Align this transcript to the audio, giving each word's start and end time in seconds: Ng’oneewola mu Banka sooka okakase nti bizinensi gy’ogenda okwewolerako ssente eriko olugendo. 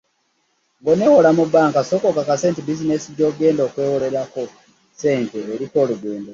Ng’oneewola 0.81 1.29
mu 1.37 1.45
Banka 1.53 1.79
sooka 1.89 2.05
okakase 2.11 2.45
nti 2.49 2.61
bizinensi 2.67 3.07
gy’ogenda 3.17 3.61
okwewolerako 3.67 4.41
ssente 4.51 5.39
eriko 5.53 5.75
olugendo. 5.83 6.29